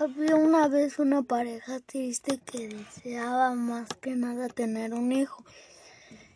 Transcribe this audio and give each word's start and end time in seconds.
Había 0.00 0.36
una 0.36 0.68
vez 0.68 1.00
una 1.00 1.22
pareja 1.22 1.80
triste 1.80 2.38
que 2.38 2.68
deseaba 2.68 3.54
más 3.54 3.88
que 4.00 4.14
nada 4.14 4.46
tener 4.46 4.94
un 4.94 5.10
hijo. 5.10 5.44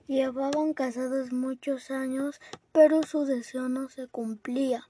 Llevaban 0.09 0.75
casados 0.75 1.30
muchos 1.30 1.93
años, 1.93 2.41
pero 2.73 3.05
su 3.05 3.25
deseo 3.25 3.69
no 3.69 3.88
se 3.88 4.09
cumplía. 4.09 4.88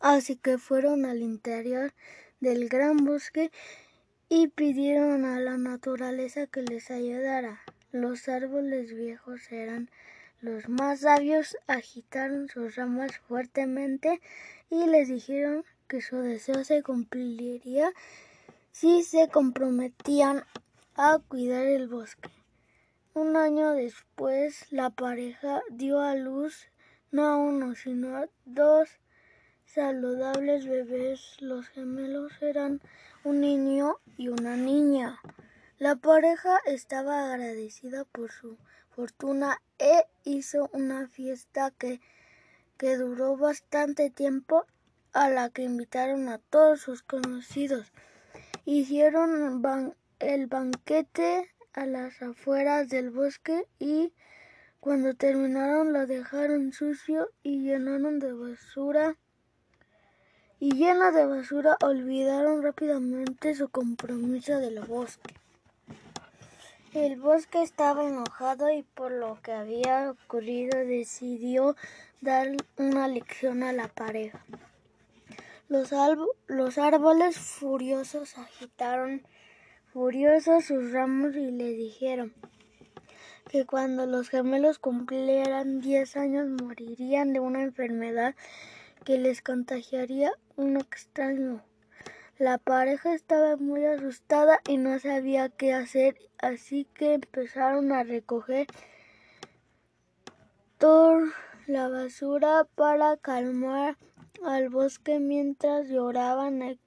Así 0.00 0.36
que 0.36 0.56
fueron 0.56 1.04
al 1.04 1.20
interior 1.20 1.92
del 2.40 2.70
gran 2.70 2.96
bosque 3.04 3.52
y 4.30 4.48
pidieron 4.48 5.26
a 5.26 5.38
la 5.38 5.58
naturaleza 5.58 6.46
que 6.46 6.62
les 6.62 6.90
ayudara. 6.90 7.60
Los 7.92 8.30
árboles 8.30 8.94
viejos 8.94 9.52
eran 9.52 9.90
los 10.40 10.70
más 10.70 11.00
sabios, 11.00 11.58
agitaron 11.66 12.48
sus 12.48 12.76
ramas 12.76 13.18
fuertemente 13.28 14.22
y 14.70 14.86
les 14.86 15.08
dijeron 15.08 15.66
que 15.90 16.00
su 16.00 16.18
deseo 16.18 16.62
se 16.62 16.84
cumpliría 16.84 17.90
si 18.70 19.02
se 19.02 19.28
comprometían 19.28 20.44
a 20.94 21.18
cuidar 21.18 21.66
el 21.66 21.88
bosque. 21.88 22.30
Un 23.12 23.36
año 23.36 23.72
después, 23.72 24.70
la 24.70 24.90
pareja 24.90 25.62
dio 25.68 26.00
a 26.00 26.14
luz 26.14 26.68
no 27.10 27.26
a 27.26 27.36
uno, 27.36 27.74
sino 27.74 28.16
a 28.16 28.28
dos 28.44 28.88
saludables 29.66 30.68
bebés. 30.68 31.36
Los 31.40 31.66
gemelos 31.66 32.40
eran 32.40 32.80
un 33.24 33.40
niño 33.40 33.96
y 34.16 34.28
una 34.28 34.56
niña. 34.56 35.18
La 35.78 35.96
pareja 35.96 36.56
estaba 36.66 37.32
agradecida 37.32 38.04
por 38.04 38.30
su 38.30 38.58
fortuna 38.90 39.60
e 39.80 40.04
hizo 40.22 40.70
una 40.72 41.08
fiesta 41.08 41.72
que, 41.72 42.00
que 42.76 42.96
duró 42.96 43.36
bastante 43.36 44.08
tiempo 44.10 44.66
a 45.12 45.28
la 45.28 45.50
que 45.50 45.62
invitaron 45.62 46.28
a 46.28 46.38
todos 46.38 46.80
sus 46.80 47.02
conocidos. 47.02 47.92
Hicieron 48.64 49.62
el 50.18 50.46
banquete 50.46 51.50
a 51.72 51.86
las 51.86 52.20
afueras 52.22 52.88
del 52.88 53.10
bosque 53.10 53.66
y 53.78 54.12
cuando 54.80 55.14
terminaron 55.14 55.92
lo 55.92 56.06
dejaron 56.06 56.72
sucio 56.72 57.28
y 57.42 57.62
llenaron 57.62 58.18
de 58.18 58.32
basura 58.32 59.16
y 60.58 60.74
llena 60.74 61.10
de 61.10 61.24
basura 61.24 61.76
olvidaron 61.82 62.62
rápidamente 62.62 63.54
su 63.54 63.70
compromiso 63.70 64.58
del 64.58 64.80
bosque. 64.80 65.34
El 66.92 67.18
bosque 67.18 67.62
estaba 67.62 68.04
enojado 68.04 68.70
y 68.70 68.82
por 68.82 69.12
lo 69.12 69.40
que 69.42 69.52
había 69.52 70.10
ocurrido 70.10 70.78
decidió 70.78 71.76
dar 72.20 72.48
una 72.76 73.08
lección 73.08 73.62
a 73.62 73.72
la 73.72 73.88
pareja. 73.88 74.44
Los, 75.70 75.92
árboles 76.78 77.38
furiosos 77.38 78.36
agitaron 78.36 79.22
furiosos 79.92 80.64
sus 80.64 80.90
ramos 80.90 81.36
y 81.36 81.52
le 81.52 81.74
dijeron 81.74 82.34
que 83.48 83.66
cuando 83.66 84.04
los 84.04 84.30
gemelos 84.30 84.80
cumplieran 84.80 85.80
diez 85.80 86.16
años 86.16 86.48
morirían 86.60 87.32
de 87.32 87.38
una 87.38 87.62
enfermedad 87.62 88.34
que 89.04 89.16
les 89.16 89.42
contagiaría 89.42 90.32
un 90.56 90.76
extraño. 90.76 91.62
La 92.36 92.58
pareja 92.58 93.14
estaba 93.14 93.56
muy 93.56 93.84
asustada 93.84 94.58
y 94.66 94.76
no 94.76 94.98
sabía 94.98 95.50
qué 95.50 95.72
hacer, 95.72 96.16
así 96.38 96.84
que 96.94 97.14
empezaron 97.14 97.92
a 97.92 98.02
recoger 98.02 98.66
toda 100.78 101.28
la 101.68 101.88
basura 101.88 102.66
para 102.74 103.16
calmar 103.18 103.96
al 104.44 104.68
bosque 104.68 105.18
mientras 105.18 105.88
lloraban 105.88 106.78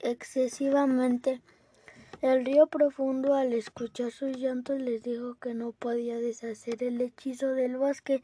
excesivamente. 0.00 1.40
El 2.20 2.44
río 2.44 2.66
profundo 2.66 3.34
al 3.34 3.52
escuchar 3.52 4.10
sus 4.10 4.36
llantos 4.36 4.80
les 4.80 5.02
dijo 5.02 5.36
que 5.36 5.54
no 5.54 5.72
podía 5.72 6.18
deshacer 6.18 6.82
el 6.82 7.00
hechizo 7.00 7.48
del 7.52 7.76
bosque, 7.76 8.22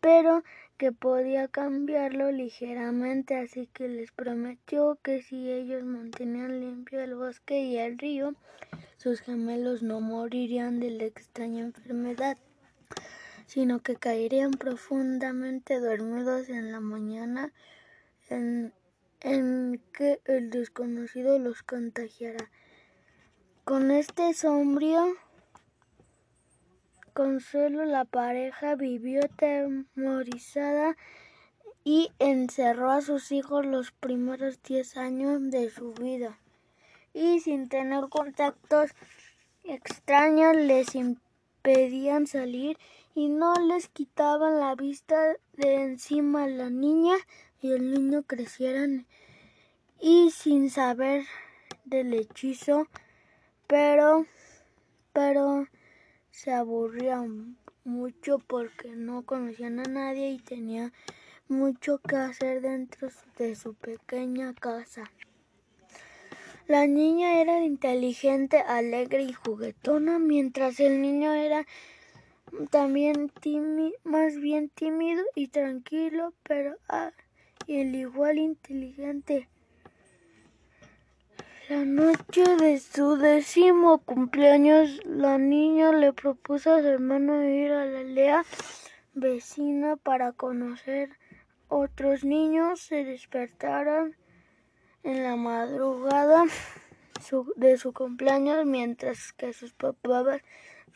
pero 0.00 0.42
que 0.76 0.90
podía 0.90 1.46
cambiarlo 1.46 2.32
ligeramente, 2.32 3.36
así 3.36 3.68
que 3.72 3.88
les 3.88 4.10
prometió 4.10 4.98
que 5.02 5.22
si 5.22 5.50
ellos 5.50 5.84
mantenían 5.84 6.60
limpio 6.60 7.00
el 7.00 7.14
bosque 7.14 7.60
y 7.62 7.78
el 7.78 7.98
río, 7.98 8.34
sus 8.96 9.20
gemelos 9.20 9.82
no 9.82 10.00
morirían 10.00 10.80
de 10.80 10.90
la 10.90 11.04
extraña 11.04 11.60
enfermedad 11.62 12.36
sino 13.52 13.80
que 13.80 13.96
caerían 13.96 14.52
profundamente 14.52 15.78
dormidos 15.78 16.48
en 16.48 16.72
la 16.72 16.80
mañana 16.80 17.52
en, 18.30 18.72
que 19.92 20.22
el 20.24 20.48
desconocido 20.48 21.38
los 21.38 21.62
contagiará. 21.62 22.50
Con 23.64 23.90
este 23.90 24.32
sombrío 24.32 25.04
consuelo 27.12 27.84
la 27.84 28.06
pareja 28.06 28.74
vivió 28.74 29.20
temorizada 29.36 30.96
y 31.84 32.10
encerró 32.18 32.90
a 32.90 33.02
sus 33.02 33.32
hijos 33.32 33.66
los 33.66 33.92
primeros 33.92 34.62
diez 34.62 34.96
años 34.96 35.50
de 35.50 35.68
su 35.68 35.92
vida 35.92 36.38
y 37.12 37.40
sin 37.40 37.68
tener 37.68 38.08
contactos 38.08 38.92
extraños 39.62 40.56
les 40.56 40.94
impedían 40.94 42.26
salir 42.26 42.78
y 43.14 43.28
no 43.28 43.54
les 43.54 43.88
quitaban 43.88 44.60
la 44.60 44.74
vista 44.74 45.16
de 45.54 45.82
encima 45.82 46.46
la 46.46 46.70
niña 46.70 47.16
y 47.60 47.72
el 47.72 47.92
niño 47.92 48.22
crecieran 48.22 49.06
y 50.00 50.30
sin 50.30 50.70
saber 50.70 51.24
del 51.84 52.14
hechizo, 52.14 52.88
pero 53.66 54.26
pero 55.12 55.66
se 56.30 56.52
aburrían 56.52 57.58
mucho 57.84 58.38
porque 58.38 58.96
no 58.96 59.22
conocían 59.22 59.78
a 59.80 59.84
nadie 59.84 60.30
y 60.30 60.38
tenía 60.38 60.92
mucho 61.48 61.98
que 61.98 62.16
hacer 62.16 62.62
dentro 62.62 63.08
de 63.36 63.54
su 63.54 63.74
pequeña 63.74 64.54
casa. 64.54 65.10
La 66.66 66.86
niña 66.86 67.40
era 67.40 67.62
inteligente, 67.62 68.60
alegre 68.60 69.22
y 69.24 69.32
juguetona, 69.32 70.18
mientras 70.18 70.80
el 70.80 71.02
niño 71.02 71.32
era 71.32 71.66
también 72.70 73.32
más 74.04 74.36
bien 74.36 74.68
tímido 74.68 75.22
y 75.34 75.48
tranquilo, 75.48 76.34
pero 76.42 76.76
ah, 76.88 77.12
el 77.66 77.94
igual 77.94 78.38
inteligente. 78.38 79.48
La 81.68 81.84
noche 81.84 82.44
de 82.56 82.78
su 82.78 83.16
décimo 83.16 83.98
cumpleaños, 83.98 85.00
la 85.06 85.38
niña 85.38 85.92
le 85.92 86.12
propuso 86.12 86.74
a 86.74 86.80
su 86.80 86.88
hermano 86.88 87.42
ir 87.44 87.72
a 87.72 87.86
la 87.86 88.00
aldea 88.00 88.44
vecina 89.14 89.96
para 89.96 90.32
conocer 90.32 91.10
otros 91.68 92.24
niños. 92.24 92.80
Se 92.80 93.04
despertaron 93.04 94.16
en 95.02 95.22
la 95.22 95.36
madrugada 95.36 96.44
de 97.56 97.78
su 97.78 97.92
cumpleaños 97.92 98.66
mientras 98.66 99.32
que 99.32 99.52
sus 99.52 99.72
papás 99.72 100.42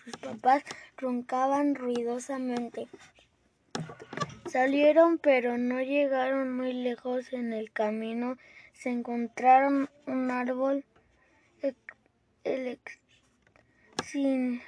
sus 0.06 0.16
papás 0.18 0.62
roncaban 0.96 1.74
ruidosamente. 1.74 2.86
Salieron 4.48 5.18
pero 5.18 5.58
no 5.58 5.82
llegaron 5.82 6.56
muy 6.56 6.72
lejos 6.72 7.32
en 7.32 7.52
el 7.52 7.72
camino. 7.72 8.38
Se 8.72 8.90
encontraron 8.90 9.90
un 10.06 10.30
árbol 10.30 10.84
sin 14.04 14.62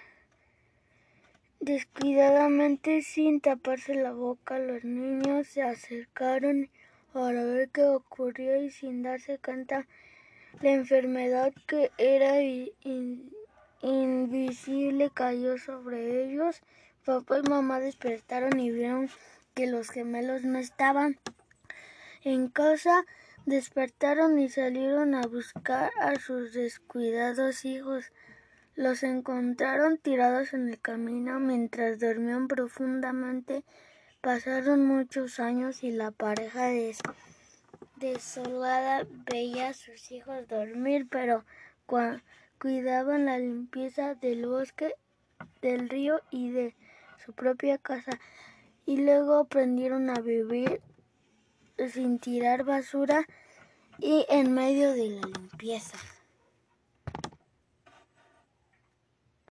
descuidadamente 1.60 3.02
sin 3.02 3.41
taparse 3.41 3.94
la 3.94 4.11
boca. 4.11 4.58
Los 4.58 4.82
niños 4.82 5.46
se 5.46 5.62
acercaron 5.62 6.69
para 7.12 7.44
ver 7.44 7.69
qué 7.69 7.84
ocurrió 7.84 8.61
y 8.61 8.70
sin 8.70 9.05
darse 9.05 9.38
cuenta 9.38 9.87
la 10.61 10.73
enfermedad 10.73 11.52
que 11.69 11.93
era 11.96 12.38
invisible 13.83 15.11
cayó 15.13 15.59
sobre 15.59 16.25
ellos. 16.25 16.61
Papá 17.05 17.39
y 17.39 17.49
mamá 17.49 17.81
despertaron 17.81 18.59
y 18.61 18.71
vieron 18.71 19.09
que 19.55 19.67
los 19.67 19.91
gemelos 19.91 20.45
no 20.45 20.59
estaban 20.59 21.19
en 22.23 22.49
casa. 22.49 23.05
Despertaron 23.47 24.39
y 24.39 24.49
salieron 24.49 25.15
a 25.15 25.23
buscar 25.23 25.91
a 26.01 26.17
sus 26.17 26.53
descuidados 26.53 27.65
hijos. 27.65 28.13
Los 28.75 29.03
encontraron 29.03 29.99
tirados 29.99 30.53
en 30.53 30.69
el 30.69 30.79
camino 30.81 31.41
mientras 31.41 31.99
dormían 31.99 32.47
profundamente. 32.47 33.65
Pasaron 34.21 34.85
muchos 34.87 35.41
años 35.41 35.83
y 35.83 35.93
la 35.93 36.11
pareja 36.11 36.69
desolada 37.97 39.07
veía 39.33 39.69
a 39.69 39.75
sus 39.75 40.13
hijos 40.13 40.47
dormir, 40.49 41.07
pero 41.11 41.45
cuando 41.87 42.23
cuidaban 42.60 43.26
la 43.26 43.38
limpieza 43.38 44.14
del 44.14 44.46
bosque, 44.46 44.94
del 45.62 45.88
río 45.88 46.20
y 46.31 46.50
de 46.50 46.75
su 47.25 47.32
propia 47.32 47.78
casa 47.78 48.19
y 48.87 48.96
luego 48.99 49.37
aprendieron 49.37 50.10
a 50.10 50.20
vivir 50.20 50.81
sin 51.93 52.19
tirar 52.19 52.64
basura 52.64 53.26
y 53.99 54.26
en 54.28 54.52
medio 54.52 54.93
de 54.93 55.10
la 55.10 55.26
limpieza. 55.26 55.99